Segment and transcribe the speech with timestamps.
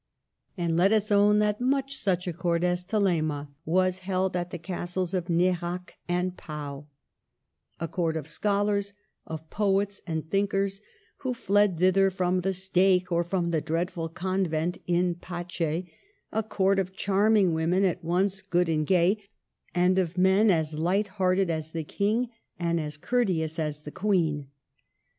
[0.57, 4.57] And let us own that much such a court as Thelema was held at the
[4.57, 6.87] castles of Nerac and of Pau,—
[7.79, 8.93] a court of scholars,
[9.27, 10.81] of poets and thinkers,
[11.17, 15.83] who fled thither from the stake or from the dreadful convent in pace;
[16.31, 19.21] a court of charming women at once good and gay,
[19.75, 22.27] and of men as light hearted as the King
[22.57, 24.47] and as cour teous as the Queen.